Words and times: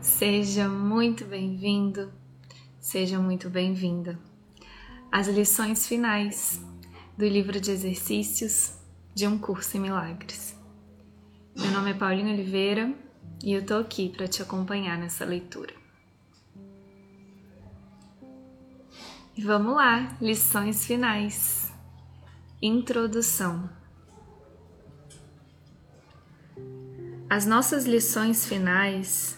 Seja 0.00 0.68
muito 0.68 1.24
bem-vindo, 1.24 2.12
seja 2.78 3.18
muito 3.18 3.50
bem-vinda 3.50 4.16
às 5.10 5.26
lições 5.26 5.88
finais 5.88 6.64
do 7.16 7.26
livro 7.26 7.60
de 7.60 7.72
exercícios 7.72 8.78
de 9.12 9.26
um 9.26 9.36
curso 9.36 9.76
em 9.76 9.80
milagres. 9.80 10.56
Meu 11.56 11.72
nome 11.72 11.90
é 11.90 11.94
Paulinho 11.94 12.32
Oliveira 12.32 12.94
e 13.42 13.52
eu 13.52 13.66
tô 13.66 13.74
aqui 13.74 14.08
para 14.08 14.28
te 14.28 14.40
acompanhar 14.40 14.96
nessa 14.96 15.24
leitura. 15.24 15.74
E 19.36 19.42
vamos 19.42 19.74
lá, 19.74 20.16
lições 20.20 20.86
finais. 20.86 21.72
Introdução. 22.62 23.68
As 27.28 27.44
nossas 27.44 27.84
lições 27.84 28.46
finais 28.46 29.37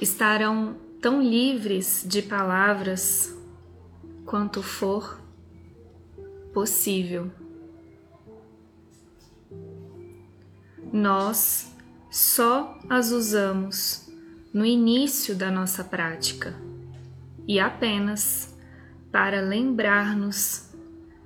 estarão 0.00 0.76
tão 1.00 1.22
livres 1.22 2.04
de 2.06 2.22
palavras 2.22 3.34
quanto 4.24 4.62
for 4.62 5.20
possível. 6.52 7.30
Nós 10.92 11.72
só 12.10 12.78
as 12.88 13.10
usamos 13.10 14.08
no 14.52 14.64
início 14.64 15.34
da 15.34 15.50
nossa 15.50 15.84
prática 15.84 16.54
e 17.46 17.60
apenas 17.60 18.54
para 19.12 19.40
lembrar-nos 19.40 20.70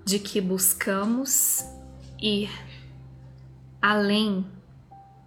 de 0.04 0.18
que 0.18 0.40
buscamos 0.40 1.64
ir 2.20 2.50
além 3.80 4.46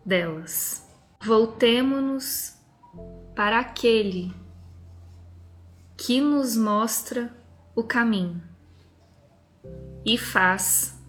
delas. 0.05 0.87
Voltemo-nos 1.23 2.56
para 3.37 3.59
aquele 3.59 4.33
que 5.95 6.19
nos 6.19 6.57
mostra 6.57 7.31
o 7.75 7.83
caminho 7.83 8.41
e 10.03 10.17
faz 10.17 10.99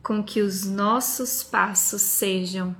com 0.00 0.22
que 0.22 0.40
os 0.40 0.64
nossos 0.64 1.42
passos 1.42 2.00
sejam 2.00 2.76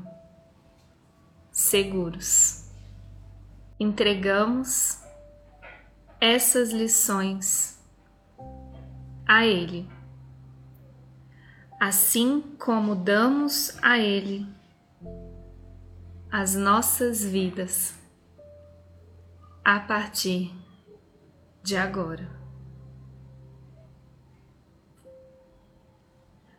seguros. 1.51 2.71
Entregamos 3.81 5.01
essas 6.21 6.71
lições 6.71 7.81
a 9.27 9.45
Ele, 9.45 9.91
assim 11.81 12.43
como 12.61 12.95
damos 12.95 13.77
a 13.83 13.99
Ele 13.99 14.47
as 16.31 16.55
nossas 16.55 17.25
vidas 17.25 17.98
a 19.71 19.79
partir 19.79 20.51
de 21.63 21.77
agora. 21.77 22.27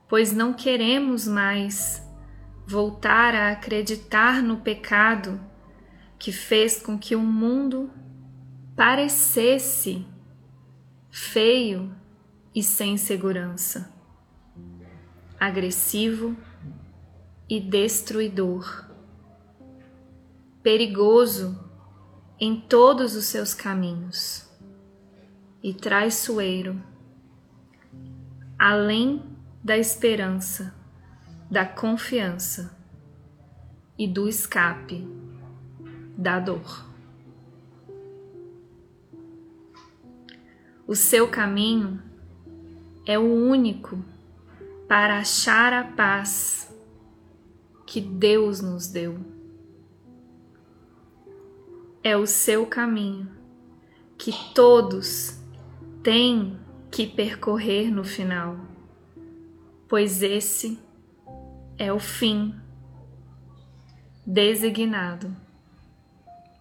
Pois 0.07 0.31
não 0.31 0.53
queremos 0.53 1.27
mais 1.27 2.07
voltar 2.67 3.33
a 3.33 3.49
acreditar 3.49 4.43
no 4.43 4.57
pecado 4.57 5.41
que 6.19 6.31
fez 6.31 6.83
com 6.83 6.99
que 6.99 7.16
o 7.16 7.19
mundo 7.19 7.89
parecesse 8.75 10.05
feio 11.09 11.91
e 12.53 12.61
sem 12.61 12.95
segurança, 12.95 13.91
agressivo 15.39 16.38
e 17.49 17.59
destruidor, 17.59 18.88
perigoso 20.61 21.69
em 22.39 22.57
todos 22.57 23.15
os 23.15 23.25
seus 23.25 23.53
caminhos 23.53 24.49
e 25.61 25.73
traiçoeiro, 25.73 26.81
além 28.57 29.21
da 29.61 29.77
esperança, 29.77 30.73
da 31.51 31.66
confiança 31.66 32.78
e 33.97 34.07
do 34.07 34.29
escape 34.29 35.05
da 36.17 36.39
dor. 36.39 36.88
O 40.88 40.95
seu 40.95 41.28
caminho 41.28 42.01
é 43.05 43.19
o 43.19 43.23
único 43.23 44.03
para 44.88 45.19
achar 45.19 45.73
a 45.73 45.83
paz 45.83 46.73
que 47.85 47.99
Deus 47.99 48.61
nos 48.61 48.88
deu 48.88 49.38
é 52.03 52.15
o 52.15 52.25
seu 52.25 52.65
caminho, 52.65 53.29
que 54.17 54.31
todos 54.53 55.39
têm 56.01 56.59
que 56.91 57.05
percorrer 57.05 57.91
no 57.91 58.03
final, 58.03 58.57
pois 59.87 60.21
esse 60.21 60.79
é 61.77 61.91
o 61.91 61.99
fim 61.99 62.55
designado 64.25 65.35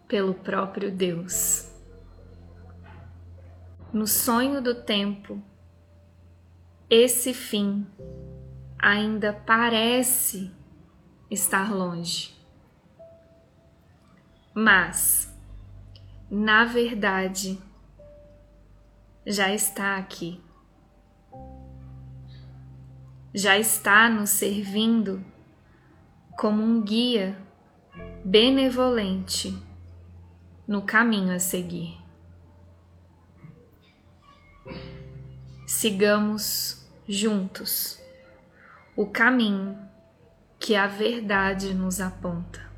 pelo 0.06 0.34
próprio 0.34 0.90
Deus. 0.90 1.70
No 3.92 4.06
sonho 4.06 4.62
do 4.62 4.74
tempo, 4.74 5.42
esse 6.90 7.34
fim 7.34 7.86
ainda 8.78 9.32
parece 9.32 10.50
estar 11.30 11.74
longe. 11.74 12.37
Mas 14.60 15.32
na 16.28 16.64
verdade, 16.64 17.62
já 19.24 19.54
está 19.54 19.96
aqui. 19.96 20.42
Já 23.32 23.56
está 23.56 24.10
nos 24.10 24.30
servindo 24.30 25.24
como 26.36 26.60
um 26.60 26.82
guia 26.82 27.38
benevolente 28.24 29.56
no 30.66 30.82
caminho 30.82 31.32
a 31.32 31.38
seguir. 31.38 31.96
Sigamos 35.68 36.84
juntos 37.08 38.02
o 38.96 39.06
caminho 39.06 39.78
que 40.58 40.74
a 40.74 40.88
verdade 40.88 41.72
nos 41.72 42.00
aponta 42.00 42.68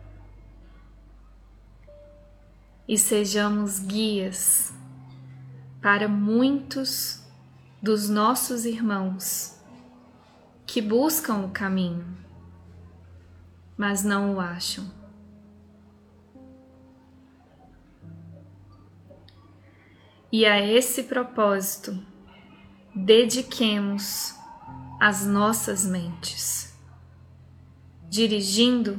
e 2.91 2.99
sejamos 2.99 3.79
guias 3.79 4.75
para 5.81 6.09
muitos 6.09 7.23
dos 7.81 8.09
nossos 8.09 8.65
irmãos 8.65 9.57
que 10.67 10.83
buscam 10.83 11.37
o 11.45 11.51
caminho, 11.51 12.05
mas 13.77 14.03
não 14.03 14.35
o 14.35 14.41
acham. 14.41 14.91
E 20.33 20.45
a 20.45 20.61
esse 20.61 21.05
propósito, 21.05 21.97
dediquemos 22.93 24.35
as 24.99 25.25
nossas 25.25 25.87
mentes, 25.87 26.77
dirigindo 28.09 28.99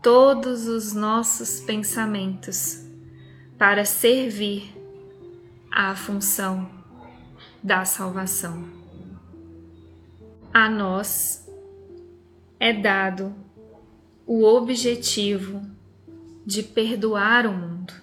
todos 0.00 0.68
os 0.68 0.92
nossos 0.92 1.58
pensamentos 1.58 2.91
para 3.62 3.84
servir 3.84 4.74
à 5.70 5.94
função 5.94 6.68
da 7.62 7.84
salvação. 7.84 8.68
A 10.52 10.68
nós 10.68 11.48
é 12.58 12.72
dado 12.72 13.32
o 14.26 14.42
objetivo 14.42 15.62
de 16.44 16.64
perdoar 16.64 17.46
o 17.46 17.52
mundo. 17.52 17.94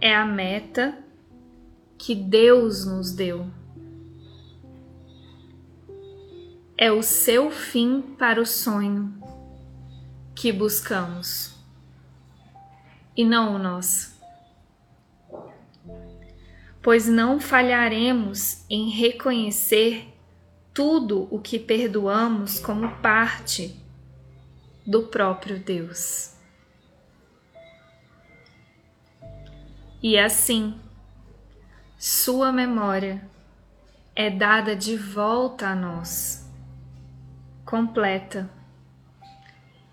É 0.00 0.14
a 0.14 0.24
meta 0.24 0.96
que 1.98 2.14
Deus 2.14 2.86
nos 2.86 3.10
deu. 3.10 3.50
É 6.78 6.92
o 6.92 7.02
seu 7.02 7.50
fim 7.50 8.02
para 8.16 8.40
o 8.40 8.46
sonho 8.46 9.20
que 10.32 10.52
buscamos 10.52 11.56
e 13.16 13.24
não 13.24 13.56
o 13.56 13.58
nosso 13.58 14.09
pois 16.82 17.06
não 17.06 17.38
falharemos 17.38 18.64
em 18.70 18.88
reconhecer 18.88 20.08
tudo 20.72 21.28
o 21.30 21.38
que 21.38 21.58
perdoamos 21.58 22.58
como 22.58 22.96
parte 22.96 23.76
do 24.86 25.02
próprio 25.04 25.58
Deus. 25.58 26.34
E 30.02 30.18
assim, 30.18 30.80
Sua 31.98 32.50
memória 32.50 33.22
é 34.16 34.30
dada 34.30 34.74
de 34.74 34.96
volta 34.96 35.68
a 35.68 35.74
nós, 35.74 36.50
completa 37.66 38.50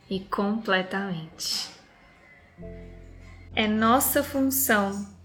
e 0.09 0.21
completamente. 0.21 1.69
É 3.53 3.67
nossa 3.67 4.23
função 4.23 5.16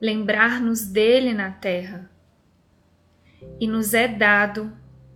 lembrar-nos 0.00 0.86
dele 0.86 1.34
na 1.34 1.50
terra 1.50 2.10
e 3.58 3.66
nos 3.66 3.92
é 3.94 4.08
dado 4.08 4.72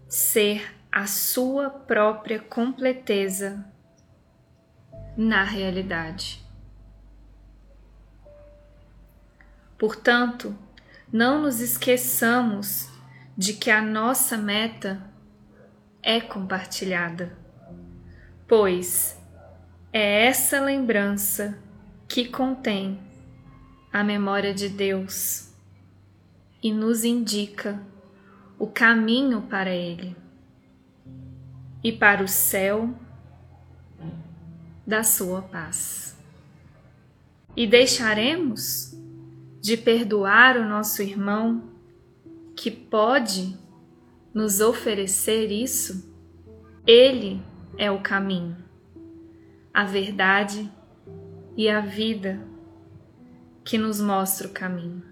ser 0.09 0.75
a 0.93 1.07
sua 1.07 1.71
própria 1.71 2.39
completeza 2.39 3.65
na 5.17 5.43
realidade. 5.43 6.45
Portanto, 9.79 10.57
não 11.13 11.43
nos 11.43 11.61
esqueçamos 11.61 12.89
de 13.37 13.55
que 13.55 13.71
a 13.71 13.83
nossa 13.83 14.37
meta 14.37 15.03
é 16.03 16.21
compartilhada, 16.21 17.37
pois 18.47 19.19
é 19.93 20.27
essa 20.27 20.61
lembrança 20.61 21.59
que 22.07 22.29
contém 22.29 23.01
a 23.95 24.03
memória 24.03 24.53
de 24.53 24.69
Deus 24.69 25.55
e 26.61 26.73
nos 26.73 27.05
indica 27.05 27.81
o 28.59 28.67
caminho 28.67 29.43
para 29.43 29.71
Ele 29.71 30.17
e 31.81 31.93
para 31.93 32.25
o 32.25 32.27
céu 32.27 32.93
da 34.85 35.05
Sua 35.05 35.43
paz. 35.43 36.19
E 37.57 37.69
deixaremos 37.69 38.99
de 39.61 39.77
perdoar 39.77 40.57
o 40.57 40.69
nosso 40.69 41.01
irmão 41.01 41.63
que 42.57 42.73
pode 42.73 43.57
nos 44.35 44.61
oferecer 44.61 45.53
isso? 45.53 46.13
Ele 46.85 47.41
é 47.79 47.93
o 47.93 48.01
caminho, 48.01 48.57
a 49.73 49.85
verdade 49.85 50.69
e 51.57 51.71
a 51.71 51.81
vida 51.81 52.54
que 53.65 53.79
nos 53.79 54.01
mostra 54.01 54.47
o 54.47 54.51
caminho. 54.51 55.03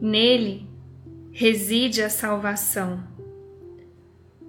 Nele 0.00 0.68
reside 1.32 2.02
a 2.02 2.08
salvação, 2.08 3.04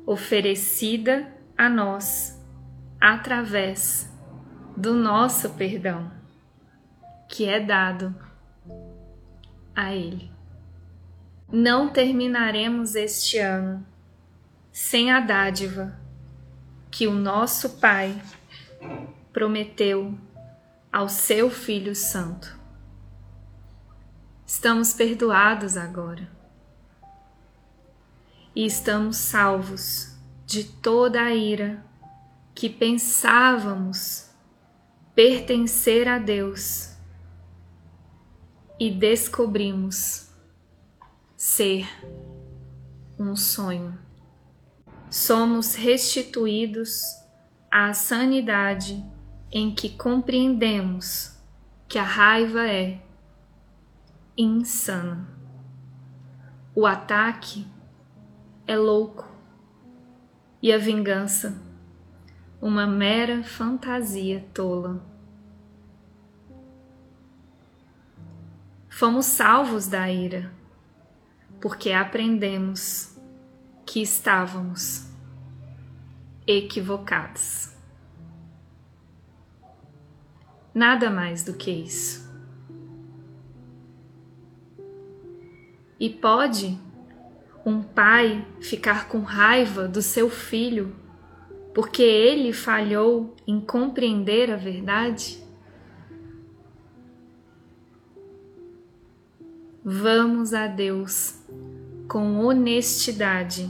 oferecida 0.06 1.32
a 1.58 1.70
nós 1.70 2.42
através 3.00 4.10
do 4.76 4.94
nosso 4.94 5.52
perdão, 5.52 6.12
que 7.28 7.46
é 7.46 7.60
dado 7.60 8.16
a 9.76 9.94
Ele. 9.94 10.32
Não 11.52 11.90
terminaremos 11.90 12.96
este 12.96 13.38
ano 13.38 13.86
sem 14.72 15.12
a 15.12 15.20
dádiva 15.20 16.00
que 16.90 17.08
o 17.08 17.14
nosso 17.14 17.78
Pai 17.80 18.16
prometeu 19.32 20.18
ao 20.98 21.08
seu 21.08 21.52
Filho 21.52 21.94
Santo. 21.94 22.60
Estamos 24.48 24.96
perdoados 24.96 25.78
agora 25.78 26.28
e 28.56 28.66
estamos 28.66 29.18
salvos 29.18 30.18
de 30.48 30.64
toda 30.64 31.22
a 31.22 31.36
ira 31.36 31.86
que 32.56 32.68
pensávamos 32.68 34.32
pertencer 35.14 36.08
a 36.08 36.18
Deus 36.18 36.98
e 38.80 38.90
descobrimos 38.90 40.32
ser 41.36 41.88
um 43.20 43.36
sonho. 43.36 43.96
Somos 45.12 45.76
restituídos 45.76 47.04
à 47.70 47.94
sanidade 47.94 49.06
em 49.52 49.74
que 49.74 49.90
compreendemos 49.90 51.38
que 51.88 51.98
a 51.98 52.04
raiva 52.04 52.68
é 52.68 53.02
insana. 54.38 55.28
O 56.76 56.86
ataque 56.86 57.66
é 58.68 58.76
louco 58.78 59.26
e 60.62 60.72
a 60.74 60.78
vingança, 60.78 61.60
uma 62.62 62.86
mera 62.86 63.44
fantasia 63.44 64.46
tola. 64.54 65.02
Fomos 68.90 69.28
salvos 69.28 69.88
da 69.88 70.12
ira, 70.12 70.52
porque 71.62 71.92
aprendemos 71.92 73.16
que 73.86 74.02
estávamos 74.02 75.08
equivocados. 76.46 77.77
Nada 80.78 81.10
mais 81.10 81.44
do 81.44 81.56
que 81.56 81.72
isso. 81.72 82.32
E 86.00 86.08
pode 86.08 86.78
um 87.66 87.82
pai 87.82 88.48
ficar 88.62 89.08
com 89.08 89.22
raiva 89.22 89.88
do 89.88 90.04
seu 90.04 90.30
filho 90.30 90.96
porque 91.74 92.04
ele 92.04 92.54
falhou 92.54 93.36
em 93.48 93.60
compreender 93.60 94.52
a 94.52 94.56
verdade? 94.56 95.44
Vamos 99.84 100.54
a 100.54 100.68
Deus 100.68 101.40
com 102.08 102.46
honestidade 102.46 103.68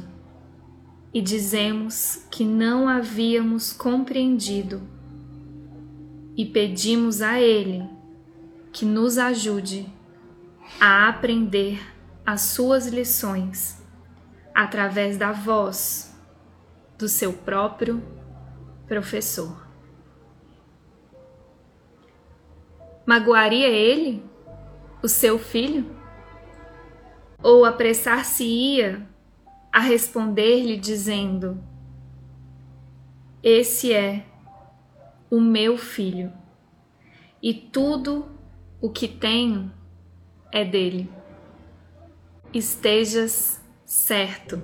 e 1.13 1.21
dizemos 1.21 2.27
que 2.29 2.43
não 2.43 2.89
havíamos 2.89 3.71
compreendido 3.71 4.96
e 6.37 6.45
pedimos 6.45 7.21
a 7.21 7.41
Ele 7.41 7.89
que 8.71 8.85
nos 8.85 9.17
ajude 9.17 9.91
a 10.79 11.09
aprender 11.09 11.81
as 12.23 12.41
suas 12.41 12.87
lições 12.87 13.81
através 14.53 15.17
da 15.17 15.31
voz 15.31 16.15
do 16.97 17.07
seu 17.07 17.33
próprio 17.33 18.03
professor. 18.87 19.65
Magoaria 23.05 23.69
ele, 23.69 24.21
o 25.01 25.07
seu 25.07 25.39
filho? 25.39 25.95
Ou 27.41 27.63
apressar-se-ia 27.63 29.07
a 29.71 29.79
responder-lhe 29.79 30.75
dizendo: 30.75 31.63
Esse 33.41 33.93
é 33.93 34.25
o 35.29 35.41
meu 35.41 35.77
filho, 35.77 36.31
e 37.41 37.53
tudo 37.53 38.29
o 38.81 38.89
que 38.89 39.07
tenho 39.07 39.71
é 40.51 40.63
dele. 40.63 41.09
Estejas 42.53 43.61
certo 43.85 44.61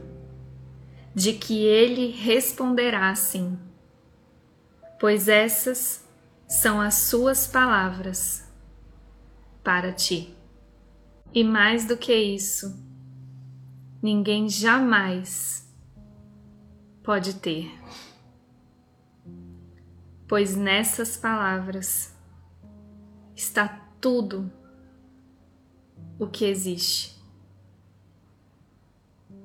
de 1.14 1.34
que 1.34 1.66
ele 1.66 2.12
responderá 2.12 3.14
sim, 3.14 3.58
pois 5.00 5.28
essas 5.28 6.08
são 6.48 6.80
as 6.80 6.96
suas 6.96 7.46
palavras 7.46 8.50
para 9.64 9.92
ti. 9.92 10.36
E 11.34 11.44
mais 11.44 11.86
do 11.86 11.98
que 11.98 12.14
isso, 12.14 12.80
ninguém 14.02 14.48
jamais 14.48 15.68
pode 17.04 17.36
ter, 17.36 17.72
pois 20.28 20.56
nessas 20.56 21.18
palavras 21.18 22.16
está 23.36 23.68
tudo 24.00 24.52
o 26.20 26.28
que 26.28 26.46
existe 26.46 27.22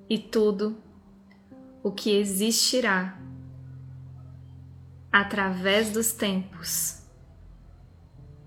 e 0.09 0.19
tudo 0.19 0.77
o 1.83 1.93
que 1.93 2.11
existirá 2.11 3.19
através 5.13 5.93
dos 5.93 6.13
tempos 6.13 7.03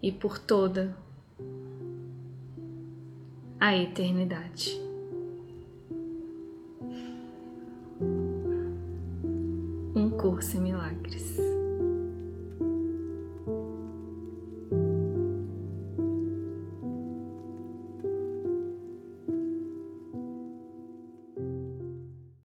e 0.01 0.11
por 0.11 0.39
toda 0.39 0.95
a 3.59 3.75
eternidade. 3.75 4.79
Um 9.95 10.09
Curso 10.09 10.57
em 10.57 10.61
Milagres. 10.61 11.50